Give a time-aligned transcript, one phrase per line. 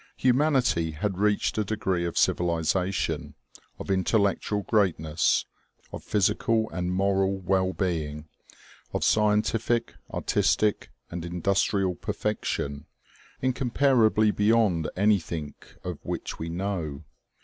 [0.17, 3.35] Humanity had reached a degree of civilization,
[3.77, 5.45] of intellectual greatness,
[5.93, 8.27] of phy sical and moral well being,
[8.93, 12.87] of scientific, artistic and indus trial perfection,
[13.43, 15.53] incomparably beyond anything
[15.83, 17.03] of which we know.